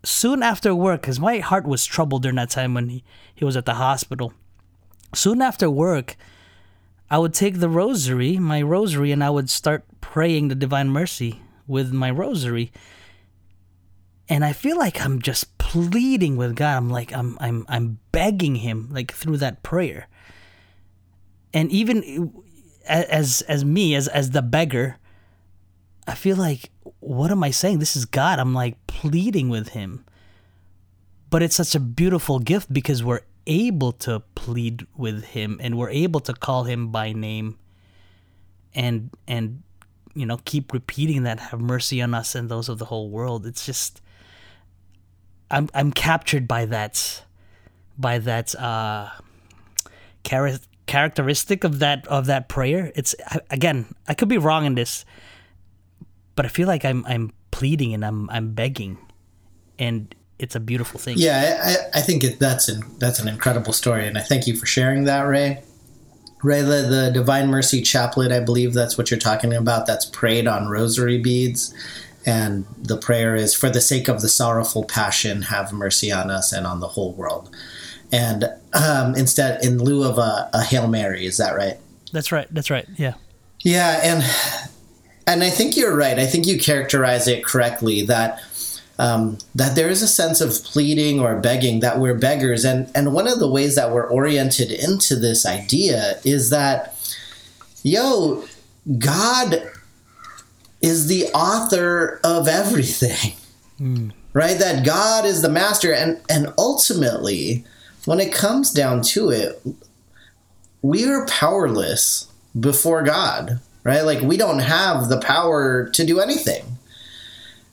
[0.04, 3.56] soon after work, because my heart was troubled during that time when he, he was
[3.56, 4.34] at the hospital.
[5.14, 6.16] Soon after work,
[7.10, 11.40] I would take the rosary, my rosary, and I would start praying the Divine Mercy
[11.66, 12.72] with my rosary.
[14.28, 16.76] And I feel like I'm just pleading with God.
[16.76, 20.08] I'm like I'm I'm I'm begging him like through that prayer.
[21.54, 22.34] And even
[22.86, 24.98] as as me as as the beggar,
[26.06, 27.78] I feel like what am I saying?
[27.78, 28.38] This is God.
[28.38, 30.04] I'm like pleading with him.
[31.30, 35.90] But it's such a beautiful gift because we're able to plead with him and we're
[35.90, 37.58] able to call him by name
[38.74, 39.62] and and
[40.14, 43.46] you know keep repeating that have mercy on us and those of the whole world
[43.46, 44.00] it's just
[45.50, 47.22] i'm i'm captured by that
[47.98, 49.10] by that uh
[50.24, 53.14] char- characteristic of that of that prayer it's
[53.50, 55.04] again i could be wrong in this
[56.36, 58.98] but i feel like i'm i'm pleading and i'm i'm begging
[59.78, 61.60] and it's a beautiful thing Yeah,
[61.94, 64.66] I, I think it, that's an that's an incredible story, and I thank you for
[64.66, 65.62] sharing that, Ray.
[66.42, 69.86] Ray, the, the Divine Mercy Chaplet, I believe that's what you're talking about.
[69.86, 71.72] That's prayed on rosary beads,
[72.26, 76.52] and the prayer is, "For the sake of the sorrowful passion, have mercy on us
[76.52, 77.48] and on the whole world."
[78.12, 81.78] And um, instead, in lieu of a, a Hail Mary, is that right?
[82.14, 83.14] that's right that's right yeah
[83.64, 84.22] Yeah, and
[85.26, 86.18] and I think you're right.
[86.18, 88.40] I think you characterize it correctly that
[88.98, 93.12] um, that there is a sense of pleading or begging that we're beggars, and and
[93.12, 96.94] one of the ways that we're oriented into this idea is that,
[97.82, 98.44] yo,
[98.98, 99.70] God
[100.80, 103.32] is the author of everything,
[104.32, 104.58] right?
[104.58, 107.64] That God is the master, and and ultimately,
[108.04, 109.62] when it comes down to it,
[110.82, 114.02] we are powerless before God, right?
[114.02, 116.64] Like we don't have the power to do anything.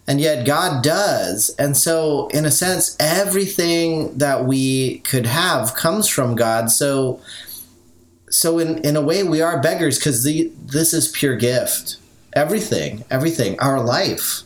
[0.08, 1.54] And yet God does.
[1.60, 6.72] And so, in a sense, everything that we could have comes from God.
[6.72, 7.22] So,
[8.30, 11.98] so in, in a way, we are beggars because this is pure gift.
[12.34, 14.42] Everything, everything, our life,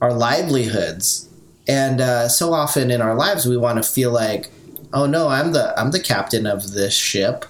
[0.00, 1.28] our livelihoods.
[1.68, 4.50] And uh, so often in our lives, we want to feel like,
[4.92, 7.44] oh no, I'm the I'm the captain of this ship.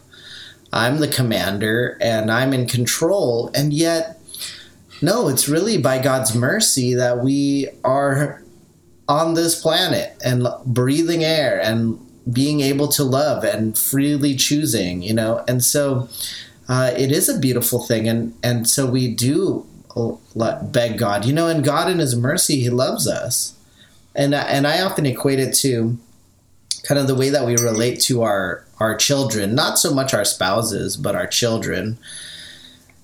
[0.73, 3.51] I'm the commander and I'm in control.
[3.55, 4.21] And yet,
[5.03, 8.43] no, it's really by God's mercy that we are
[9.09, 11.99] on this planet and breathing air and
[12.33, 15.45] being able to love and freely choosing, you know.
[15.49, 16.09] And so
[16.69, 18.09] uh, it is a beautiful thing.
[18.09, 19.67] And, and so we do
[20.63, 23.59] beg God, you know, and God in His mercy, He loves us.
[24.15, 25.99] And, and I often equate it to
[26.83, 30.25] kind of the way that we relate to our our children, not so much our
[30.25, 31.99] spouses, but our children,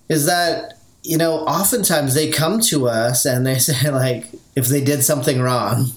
[0.08, 4.82] is that, you know, oftentimes they come to us and they say, like, if they
[4.82, 5.90] did something wrong,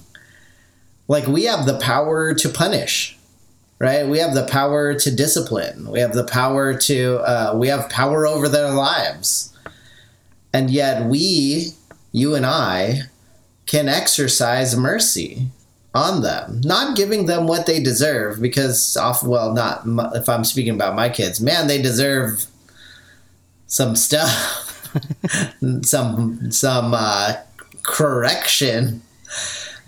[1.08, 3.18] like we have the power to punish,
[3.80, 4.06] right?
[4.06, 5.89] We have the power to discipline.
[5.89, 9.58] We have the power to, uh, we have power over their lives.
[10.54, 11.72] And yet we,
[12.12, 13.04] you and I,
[13.65, 15.48] can exercise mercy
[15.93, 19.84] on them, not giving them what they deserve because off well not
[20.15, 22.45] if I'm speaking about my kids, man, they deserve
[23.67, 24.65] some stuff.
[25.84, 27.34] some some uh,
[27.84, 29.02] correction.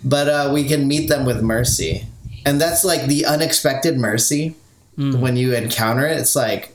[0.04, 2.06] But uh, we can meet them with mercy.
[2.44, 4.56] And that's like the unexpected mercy
[4.96, 6.18] when you encounter it.
[6.18, 6.74] It's like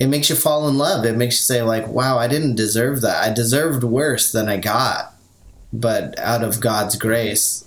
[0.00, 1.04] it makes you fall in love.
[1.04, 3.22] It makes you say like, "Wow, I didn't deserve that.
[3.22, 5.14] I deserved worse than I got."
[5.72, 7.66] But out of God's grace,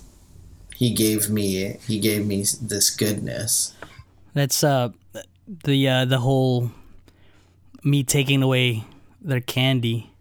[0.76, 3.74] he gave me he gave me this goodness
[4.34, 4.90] That's uh
[5.64, 6.70] the uh the whole
[7.86, 8.84] me taking away
[9.22, 10.12] their candy.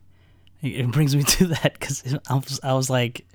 [0.61, 3.25] It brings me to that because I was, I was like,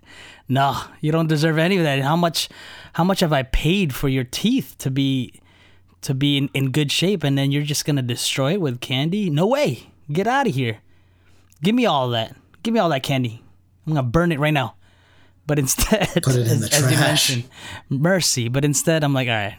[0.48, 2.00] no, you don't deserve any of that.
[2.00, 2.48] How much,
[2.94, 5.40] how much have I paid for your teeth to be,
[6.02, 9.30] to be in, in good shape, and then you're just gonna destroy it with candy?
[9.30, 9.90] No way.
[10.11, 10.78] Get out of here.
[11.62, 12.35] Give me all that.
[12.62, 13.42] Give me all that candy.
[13.87, 14.74] I'm gonna burn it right now.
[15.46, 17.00] But instead, Put it in as, the you trash.
[17.00, 17.44] mentioned,
[17.88, 18.48] mercy.
[18.48, 19.57] But instead, I'm like, all right,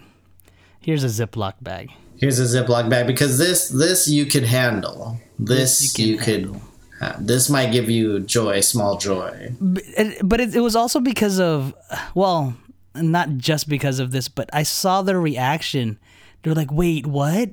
[0.80, 1.92] here's a Ziploc bag.
[2.18, 5.20] Here's a Ziploc bag because this this you could handle.
[5.40, 6.34] This, This you you, can could.
[6.46, 6.62] handle.
[7.00, 9.54] ha- This might give you joy, small joy.
[9.60, 11.74] But it, but it, it was also because of,
[12.14, 12.54] well,
[12.96, 15.98] not just because of this, but I saw their reaction.
[16.44, 17.50] They're like, wait, what?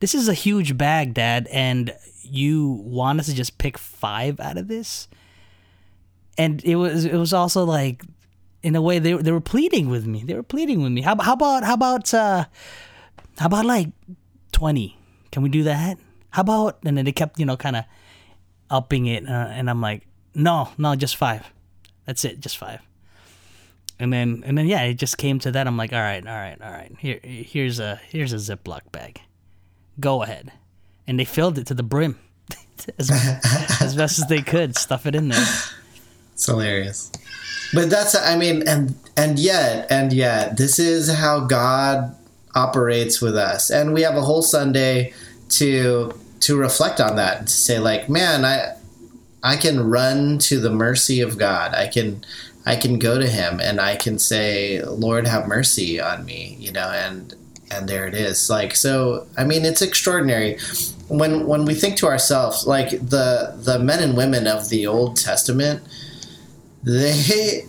[0.00, 4.56] This is a huge bag, Dad, and you want us to just pick five out
[4.56, 5.06] of this?
[6.38, 8.04] And it was it was also like,
[8.62, 10.22] in a way, they they were pleading with me.
[10.24, 11.02] They were pleading with me.
[11.02, 12.44] How, how about how about uh,
[13.38, 13.88] how about like
[14.52, 14.96] twenty?
[15.32, 15.98] Can we do that?
[16.30, 16.78] How about?
[16.84, 17.84] And then they kept you know kind of
[18.70, 21.44] upping it, uh, and I'm like, no, no, just five.
[22.06, 22.80] That's it, just five.
[23.98, 25.66] And then and then yeah, it just came to that.
[25.66, 26.94] I'm like, all right, all right, all right.
[27.00, 29.20] Here here's a here's a Ziploc bag.
[29.98, 30.52] Go ahead.
[31.08, 32.18] And they filled it to the brim.
[32.98, 33.10] as,
[33.80, 35.46] as best as they could, stuff it in there.
[36.38, 37.10] It's hilarious.
[37.74, 42.14] But that's I mean, and and yet, and yet, this is how God
[42.54, 43.70] operates with us.
[43.70, 45.14] And we have a whole Sunday
[45.48, 48.76] to to reflect on that and to say, like, man, I
[49.42, 51.74] I can run to the mercy of God.
[51.74, 52.24] I can
[52.64, 56.70] I can go to him and I can say, Lord, have mercy on me, you
[56.70, 57.34] know, and
[57.68, 58.48] and there it is.
[58.48, 60.56] Like so I mean it's extraordinary.
[61.08, 65.16] When when we think to ourselves, like the the men and women of the Old
[65.16, 65.82] Testament,
[66.82, 67.64] they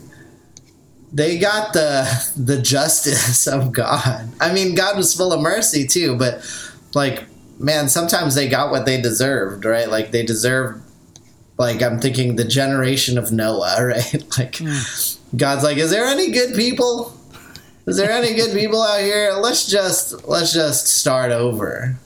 [1.11, 4.29] they got the the justice of God.
[4.39, 6.45] I mean, God was full of mercy too, but
[6.93, 7.25] like
[7.59, 9.89] man, sometimes they got what they deserved, right?
[9.89, 10.83] Like they deserved
[11.57, 14.37] like I'm thinking the generation of Noah, right?
[14.37, 14.79] Like hmm.
[15.35, 17.15] God's like, is there any good people?
[17.85, 19.33] Is there any good people out here?
[19.33, 21.97] Let's just let's just start over.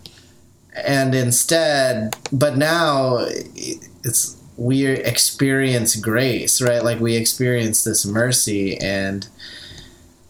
[0.76, 3.18] And instead, but now
[4.04, 6.84] it's we experience grace, right?
[6.84, 9.28] Like we experience this mercy and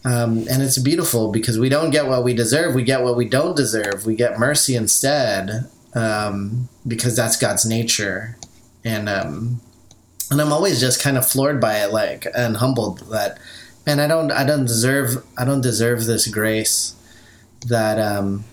[0.06, 2.76] um, and it's beautiful because we don't get what we deserve.
[2.76, 4.06] We get what we don't deserve.
[4.06, 8.38] We get mercy instead um, because that's God's nature.
[8.84, 9.62] And um,
[10.30, 13.38] and I'm always just kind of floored by it, like and humbled that,
[13.86, 16.96] man, I don't I don't deserve I don't deserve this grace
[17.68, 18.44] that um,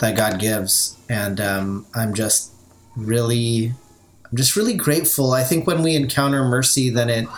[0.00, 2.52] that God gives, and um, I'm just
[2.96, 3.72] really
[4.30, 5.32] I'm just really grateful.
[5.32, 7.28] I think when we encounter mercy, then it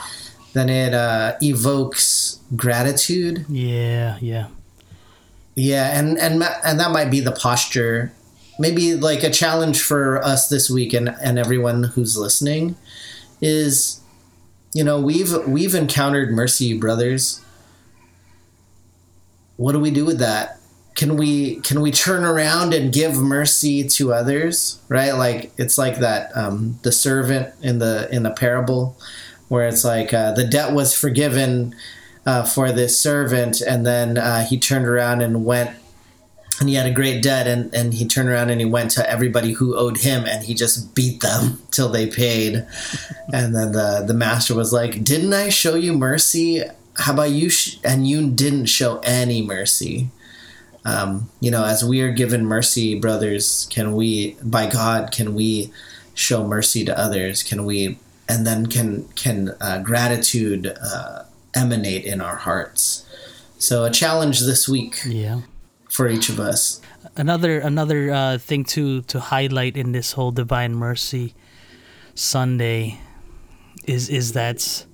[0.52, 3.46] then it uh, evokes gratitude.
[3.48, 4.48] Yeah, yeah.
[5.54, 8.12] Yeah, and and and that might be the posture.
[8.58, 12.76] Maybe like a challenge for us this week and, and everyone who's listening
[13.40, 14.00] is
[14.72, 17.42] you know, we've we've encountered mercy, brothers.
[19.56, 20.59] What do we do with that?
[21.00, 24.82] Can we can we turn around and give mercy to others?
[24.90, 25.12] Right?
[25.12, 28.98] Like it's like that um, the servant in the in the parable
[29.48, 31.74] where it's like uh, the debt was forgiven
[32.26, 35.70] uh, for this servant, and then uh, he turned around and went,
[36.60, 39.10] and he had a great debt, and, and he turned around and he went to
[39.10, 42.66] everybody who owed him, and he just beat them till they paid,
[43.32, 46.62] and then the the master was like, "Didn't I show you mercy?
[46.98, 47.78] How about you?" Sh-?
[47.82, 50.10] And you didn't show any mercy.
[50.84, 55.70] Um, you know, as we are given mercy, brothers, can we, by God, can we
[56.14, 57.42] show mercy to others?
[57.42, 63.04] Can we, and then can can uh, gratitude uh, emanate in our hearts?
[63.58, 65.42] So, a challenge this week Yeah.
[65.88, 66.80] for each of us.
[67.16, 71.34] another another uh, thing to to highlight in this whole divine mercy
[72.14, 72.98] Sunday
[73.84, 74.86] is is that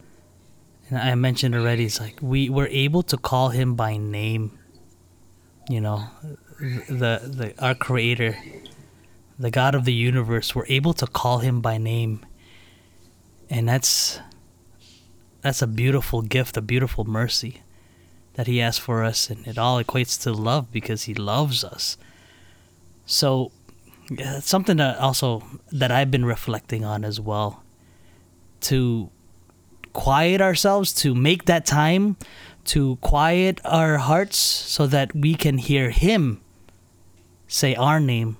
[0.88, 4.58] and I mentioned already it's like we were able to call him by name
[5.68, 6.08] you know
[6.60, 8.36] the the our creator
[9.38, 12.24] the god of the universe we're able to call him by name.
[13.50, 14.18] And that's
[15.42, 17.62] that's a beautiful gift a beautiful mercy
[18.34, 19.30] that he has for us.
[19.30, 21.96] And it all equates to love because he loves us.
[23.04, 23.52] So
[24.10, 25.42] yeah, something that also
[25.72, 27.62] that i've been reflecting on as well.
[28.62, 29.10] To
[29.92, 32.16] quiet ourselves to make that time
[32.66, 36.40] to quiet our hearts so that we can hear him
[37.46, 38.36] say our name.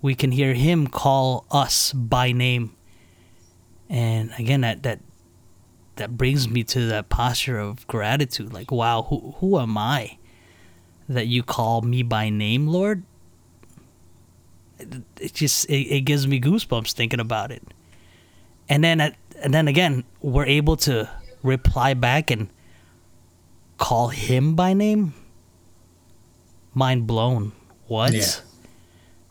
[0.00, 2.76] We can hear him call us by name.
[3.88, 5.00] And again that that
[5.96, 8.52] that brings me to that posture of gratitude.
[8.52, 10.18] Like wow who who am i
[11.08, 13.04] that you call me by name lord?
[14.78, 17.62] It, it just it, it gives me goosebumps thinking about it.
[18.68, 21.08] And then at, and then again we're able to
[21.42, 22.48] reply back and
[23.82, 25.12] call him by name?
[26.72, 27.52] Mind blown.
[27.88, 28.12] What?
[28.12, 28.24] Yeah.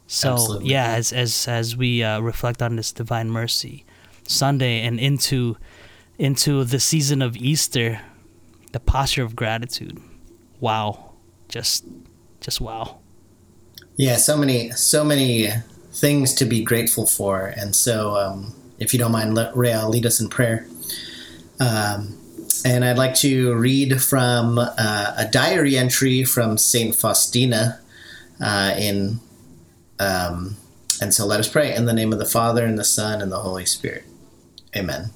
[0.07, 0.71] So Absolutely.
[0.71, 3.85] yeah, as as as we uh, reflect on this divine mercy
[4.27, 5.55] Sunday and into
[6.19, 8.01] into the season of Easter,
[8.73, 10.01] the posture of gratitude.
[10.59, 11.13] Wow,
[11.47, 11.85] just
[12.41, 12.99] just wow.
[13.95, 15.49] Yeah, so many, so many
[15.93, 19.89] things to be grateful for, and so um, if you don't mind, let Ray, I'll
[19.89, 20.67] lead us in prayer.
[21.59, 22.20] Um,
[22.65, 27.79] and I'd like to read from uh, a diary entry from Saint Faustina
[28.39, 29.19] uh, in.
[29.99, 30.57] Um,
[31.01, 33.31] and so let us pray in the name of the Father and the Son and
[33.31, 34.03] the Holy Spirit.
[34.75, 35.11] Amen.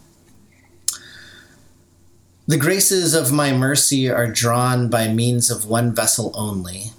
[2.47, 6.91] The graces of my mercy are drawn by means of one vessel only,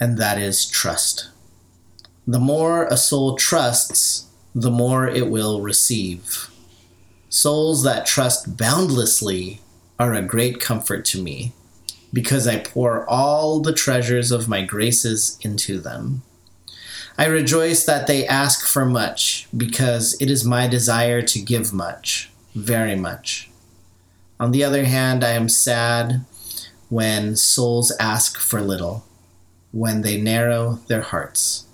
[0.00, 1.28] and that is trust.
[2.26, 6.48] The more a soul trusts, the more it will receive.
[7.28, 9.60] Souls that trust boundlessly
[9.98, 11.52] are a great comfort to me,
[12.12, 16.22] because I pour all the treasures of my graces into them.
[17.16, 22.30] I rejoice that they ask for much, because it is my desire to give much,
[22.54, 23.50] very much.
[24.40, 26.24] On the other hand, I am sad
[26.88, 29.04] when souls ask for little,
[29.70, 31.66] when they narrow their hearts.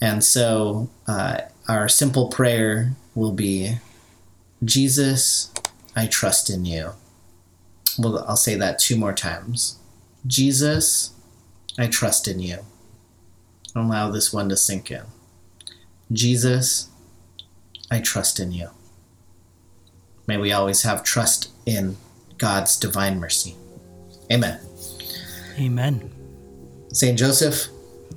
[0.00, 3.78] And so, uh, our simple prayer will be
[4.64, 5.52] Jesus,
[5.96, 6.92] I trust in you.
[7.98, 9.78] Well, I'll say that two more times.
[10.26, 11.12] Jesus,
[11.78, 12.58] I trust in you.
[13.74, 15.02] Allow this one to sink in.
[16.12, 16.88] Jesus,
[17.90, 18.68] I trust in you.
[20.26, 21.96] May we always have trust in
[22.38, 23.56] God's divine mercy.
[24.30, 24.60] Amen.
[25.58, 26.10] Amen.
[26.92, 27.68] Saint Joseph,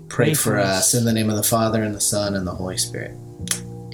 [0.10, 0.94] pray, Pray for for us us.
[0.96, 3.16] in the name of the Father and the Son and the Holy Spirit.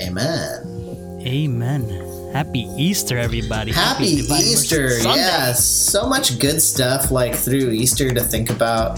[0.01, 1.21] Amen.
[1.21, 2.14] Amen.
[2.35, 3.71] Happy Easter, everybody.
[3.71, 4.97] Happy Mercy Easter.
[4.99, 5.63] Yes.
[5.63, 8.97] So much good stuff like through Easter to think about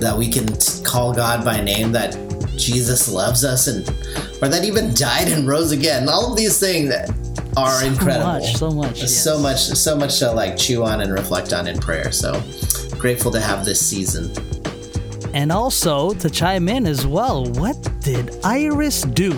[0.00, 0.46] that we can
[0.84, 2.18] call God by name that
[2.58, 3.88] Jesus loves us and
[4.42, 6.10] or that even died and rose again.
[6.10, 6.92] All of these things
[7.56, 8.26] are So incredible.
[8.26, 11.78] much, so much, So much so much to like chew on and reflect on in
[11.78, 12.12] prayer.
[12.12, 12.32] So
[12.98, 14.30] grateful to have this season.
[15.32, 19.32] And also to chime in as well, what did Iris do?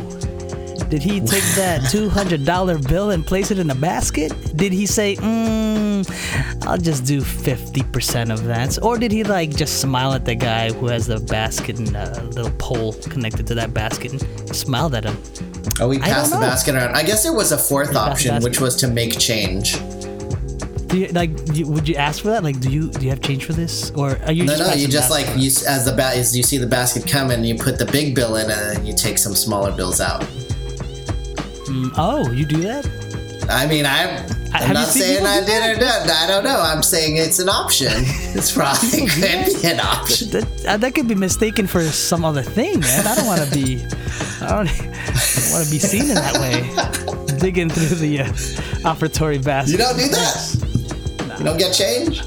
[0.92, 4.30] Did he take that $200 bill and place it in a basket?
[4.54, 8.78] Did he say, mm, I'll just do 50% of that?
[8.82, 12.22] Or did he like just smile at the guy who has the basket and a
[12.24, 15.16] little pole connected to that basket and smiled at him?
[15.80, 16.42] Oh, we passed the know.
[16.42, 16.94] basket around.
[16.94, 19.78] I guess there was a fourth option, which was to make change.
[20.88, 22.44] Do you, like, do you- would you ask for that?
[22.44, 24.76] Like, do you do you have change for this, or are you No, just no,
[24.76, 27.78] you just like you as the ba- as you see the basket coming, you put
[27.78, 30.22] the big bill in, and then you take some smaller bills out.
[31.96, 32.86] Oh, you do that?
[33.48, 35.88] I mean, I'm, I'm you not saying I did or did.
[36.10, 36.60] I don't know.
[36.60, 37.92] I'm saying it's an option.
[38.34, 39.20] It's probably could
[39.60, 40.30] be an option.
[40.30, 43.06] That, uh, that could be mistaken for some other thing, man.
[43.06, 43.84] I don't want to be,
[44.40, 44.68] I don't,
[45.52, 47.36] want to be seen in that way.
[47.38, 48.24] Digging through the uh,
[48.88, 49.72] offertory basket.
[49.72, 51.36] You don't do that.
[51.38, 52.22] You don't get change.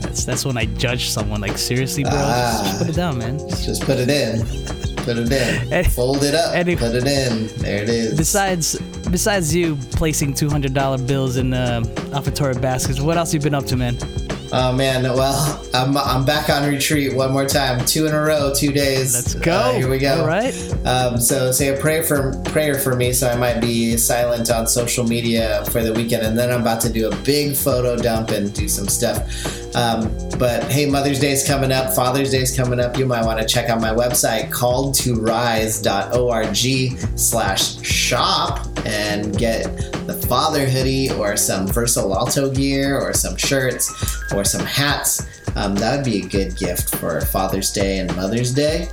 [0.00, 1.40] That's, that's when I judge someone.
[1.42, 2.52] Like seriously, bro, Ah.
[2.52, 3.38] just, just put it down, man.
[3.50, 4.81] Just put it in.
[5.04, 5.72] Put it in.
[5.72, 6.52] Any- Fold it up.
[6.54, 7.48] Put it in.
[7.58, 8.16] There it is.
[8.16, 8.78] Besides,
[9.10, 11.82] besides you placing two hundred dollar bills in uh,
[12.12, 13.96] offertory baskets, what else you been up to, man?
[14.54, 17.82] Oh man, well, I'm, I'm back on retreat one more time.
[17.86, 19.14] Two in a row, two days.
[19.14, 19.50] Let's go.
[19.50, 20.20] Uh, here we go.
[20.20, 20.54] All right.
[20.84, 24.66] Um, so say a prayer for prayer for me, so I might be silent on
[24.66, 28.28] social media for the weekend, and then I'm about to do a big photo dump
[28.28, 29.26] and do some stuff.
[29.74, 32.98] Um, but hey, Mother's Day is coming up, Father's Day is coming up.
[32.98, 39.64] You might want to check out my website, calledtorise.org slash shop, and get
[40.06, 43.90] the father hoodie or some Verso L'Alto gear or some shirts
[44.32, 45.26] or some hats.
[45.56, 48.88] Um, that would be a good gift for Father's Day and Mother's Day.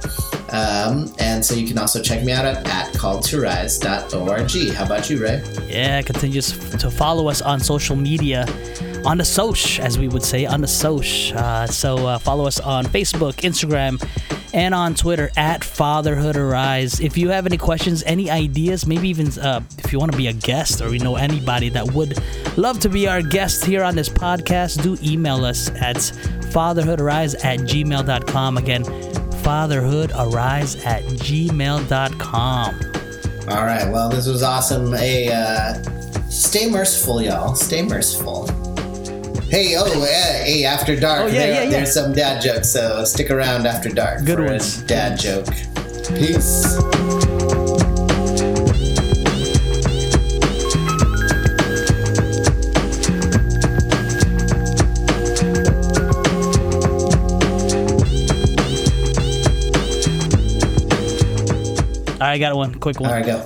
[0.51, 4.73] Um, and so you can also check me out at, at calledtorise.org.
[4.73, 5.43] How about you, Ray?
[5.67, 8.45] Yeah, continue to follow us on social media,
[9.05, 11.33] on the soch, as we would say, on the soch.
[11.35, 14.01] Uh, so uh, follow us on Facebook, Instagram,
[14.53, 16.99] and on Twitter at Fatherhood Arise.
[16.99, 20.27] If you have any questions, any ideas, maybe even uh, if you want to be
[20.27, 22.21] a guest or you know anybody that would
[22.57, 25.97] love to be our guest here on this podcast, do email us at
[26.51, 28.57] fatherhoodarise at gmail.com.
[28.57, 32.79] Again, fatherhoodarise at gmail.com.
[33.49, 33.91] All right.
[33.91, 34.93] Well, this was awesome.
[34.93, 35.81] Hey, uh,
[36.29, 37.55] stay merciful, y'all.
[37.55, 38.47] Stay merciful.
[39.49, 41.21] Hey, oh, uh, hey, after dark.
[41.21, 41.69] Oh, yeah, there, yeah, yeah.
[41.71, 44.23] There's some dad jokes, so stick around after dark.
[44.23, 44.83] Good ones.
[44.83, 45.47] dad joke.
[46.15, 46.77] Peace.
[62.19, 63.09] All right, I got one quick one.
[63.09, 63.39] All right, go.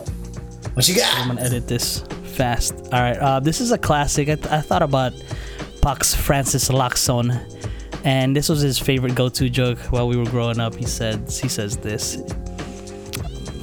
[0.74, 1.18] What you got?
[1.18, 2.04] I'm gonna edit this
[2.36, 2.74] fast.
[2.92, 4.28] All right, uh, this is a classic.
[4.28, 5.14] I, th- I thought about
[5.84, 7.38] Pax Francis Lacson,
[8.06, 10.74] and this was his favorite go-to joke while we were growing up.
[10.74, 12.16] He said, he says this.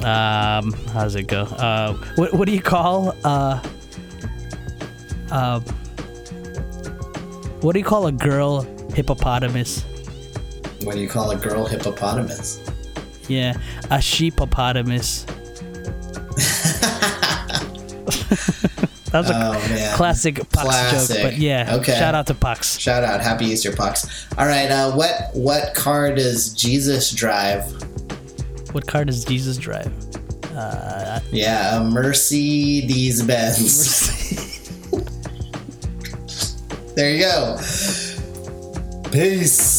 [0.03, 1.41] Um, how does it go?
[1.41, 3.59] Uh, what what do you call uh,
[5.31, 5.59] uh,
[7.61, 8.61] what do you call a girl
[8.93, 9.81] hippopotamus?
[10.83, 12.61] What do you call a girl hippopotamus?
[13.29, 13.53] Yeah,
[13.85, 15.25] a sheepopotamus.
[19.11, 21.15] That was a Oh classic Pax Classic.
[21.17, 21.75] joke, but yeah.
[21.77, 21.97] Okay.
[21.97, 22.77] Shout out to Pax.
[22.79, 24.27] Shout out, Happy Easter, Pucks.
[24.37, 27.63] All right, uh, what what car does Jesus drive?
[28.73, 29.91] What car does Jesus drive?
[31.31, 34.09] Yeah, a Mercedes Benz.
[36.95, 37.57] there you go.
[39.11, 39.70] Peace.